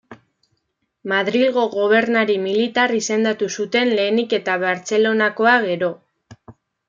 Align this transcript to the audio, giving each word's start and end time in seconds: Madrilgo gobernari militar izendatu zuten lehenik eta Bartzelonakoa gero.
Madrilgo 1.11 1.65
gobernari 1.73 2.37
militar 2.45 2.93
izendatu 3.01 3.51
zuten 3.57 3.93
lehenik 3.99 4.33
eta 4.41 4.57
Bartzelonakoa 4.65 5.55
gero. 5.69 5.91